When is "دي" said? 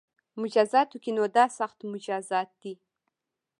2.61-2.73